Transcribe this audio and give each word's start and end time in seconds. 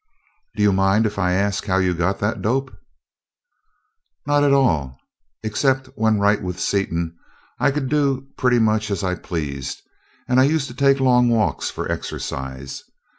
"Do 0.55 0.63
you 0.63 0.73
mind 0.73 1.05
if 1.05 1.19
I 1.19 1.33
ask 1.33 1.65
how 1.67 1.77
you 1.77 1.93
got 1.93 2.17
that 2.17 2.41
dope?" 2.41 2.75
"Not 4.25 4.43
at 4.43 4.51
all. 4.51 4.97
Except 5.43 5.91
when 5.93 6.19
right 6.19 6.41
with 6.41 6.59
Seaton 6.59 7.15
I 7.59 7.69
could 7.69 7.87
do 7.87 8.25
pretty 8.35 8.57
much 8.57 8.89
as 8.89 9.03
I 9.03 9.13
pleased, 9.13 9.79
and 10.27 10.39
I 10.39 10.45
used 10.45 10.67
to 10.69 10.73
take 10.73 10.99
long 10.99 11.29
walks 11.29 11.69
for 11.69 11.87
exercise. 11.91 12.81